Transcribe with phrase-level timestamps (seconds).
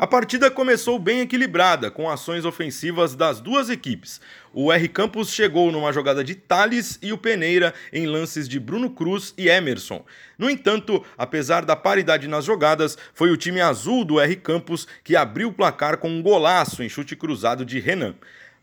[0.00, 4.18] A partida começou bem equilibrada, com ações ofensivas das duas equipes.
[4.50, 8.88] O R Campos chegou numa jogada de Thales e o Peneira em lances de Bruno
[8.88, 10.02] Cruz e Emerson.
[10.38, 15.14] No entanto, apesar da paridade nas jogadas, foi o time azul do R Campos que
[15.14, 18.14] abriu o placar com um golaço em chute cruzado de Renan.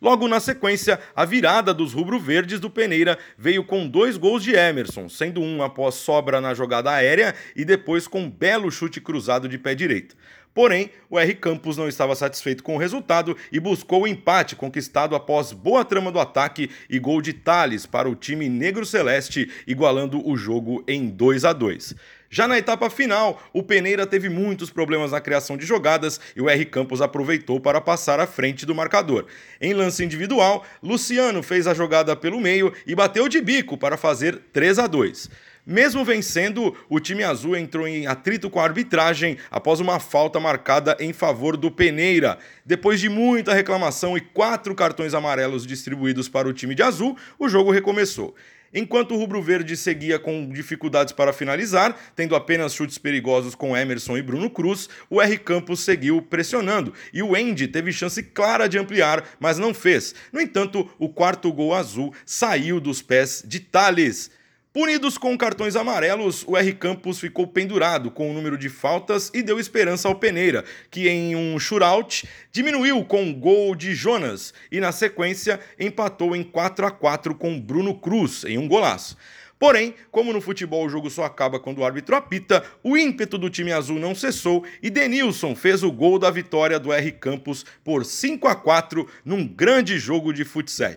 [0.02, 5.10] Logo na sequência, a virada dos rubro-verdes do Peneira veio com dois gols de Emerson,
[5.10, 9.58] sendo um após sobra na jogada aérea e depois com um belo chute cruzado de
[9.58, 10.16] pé direito.
[10.58, 15.16] Porém, o R Campos não estava satisfeito com o resultado e buscou o empate conquistado
[15.16, 20.28] após boa trama do ataque e gol de Thales para o time negro celeste, igualando
[20.28, 21.94] o jogo em 2 a 2.
[22.28, 26.50] Já na etapa final, o Peneira teve muitos problemas na criação de jogadas e o
[26.50, 29.28] R Campos aproveitou para passar à frente do marcador.
[29.62, 34.42] Em lance individual, Luciano fez a jogada pelo meio e bateu de bico para fazer
[34.52, 35.30] 3 a 2.
[35.70, 40.96] Mesmo vencendo, o time azul entrou em atrito com a arbitragem após uma falta marcada
[40.98, 42.38] em favor do Peneira.
[42.66, 47.50] Depois de muita reclamação e quatro cartões amarelos distribuídos para o time de azul, o
[47.50, 48.34] jogo recomeçou.
[48.74, 54.16] Enquanto o Rubro Verde seguia com dificuldades para finalizar, tendo apenas chutes perigosos com Emerson
[54.16, 58.78] e Bruno Cruz, o R Campos seguiu pressionando e o Andy teve chance clara de
[58.78, 60.16] ampliar, mas não fez.
[60.32, 64.32] No entanto, o quarto gol azul saiu dos pés de Thales.
[64.78, 69.42] Punidos com cartões amarelos, o R Campos ficou pendurado com o número de faltas e
[69.42, 74.80] deu esperança ao Peneira, que em um shootout diminuiu com um gol de Jonas e
[74.80, 79.18] na sequência empatou em 4 a 4 com Bruno Cruz em um golaço.
[79.60, 83.50] Porém, como no futebol o jogo só acaba quando o árbitro apita, o ímpeto do
[83.50, 88.06] time azul não cessou e Denilson fez o gol da vitória do R Campos por
[88.06, 90.88] 5 a 4 num grande jogo de futsal.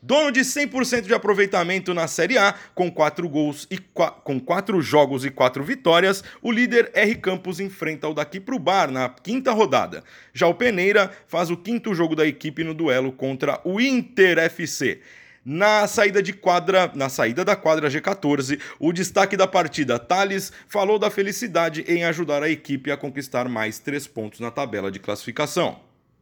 [0.00, 3.78] Dono de 100% de aproveitamento na Série A, com 4 gols e
[4.22, 8.90] com 4 jogos e 4 vitórias, o líder R Campos enfrenta o daqui pro bar
[8.90, 10.04] na quinta rodada.
[10.32, 15.00] Já o Peneira faz o quinto jogo da equipe no duelo contra o Inter FC.
[15.48, 20.98] Na saída de quadra, na saída da quadra G14, o destaque da partida, Thales, falou
[20.98, 25.78] da felicidade em ajudar a equipe a conquistar mais três pontos na tabela de classificação.